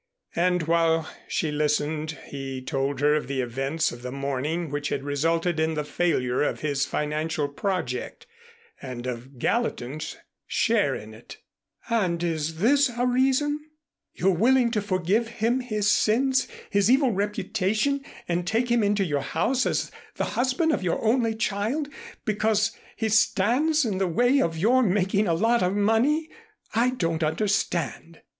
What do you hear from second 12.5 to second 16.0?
this a reason? You're willing to forgive him his